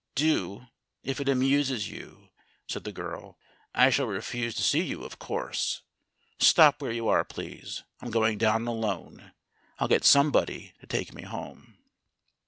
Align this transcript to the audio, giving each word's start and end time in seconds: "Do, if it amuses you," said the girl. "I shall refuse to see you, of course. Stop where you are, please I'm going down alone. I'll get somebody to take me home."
"Do, 0.15 0.65
if 1.03 1.21
it 1.21 1.29
amuses 1.29 1.87
you," 1.91 2.29
said 2.67 2.85
the 2.85 2.91
girl. 2.91 3.37
"I 3.75 3.91
shall 3.91 4.07
refuse 4.07 4.55
to 4.55 4.63
see 4.63 4.81
you, 4.81 5.03
of 5.03 5.19
course. 5.19 5.83
Stop 6.39 6.81
where 6.81 6.91
you 6.91 7.07
are, 7.07 7.23
please 7.23 7.83
I'm 8.01 8.09
going 8.09 8.39
down 8.39 8.65
alone. 8.65 9.31
I'll 9.77 9.87
get 9.87 10.03
somebody 10.03 10.73
to 10.79 10.87
take 10.87 11.13
me 11.13 11.21
home." 11.21 11.77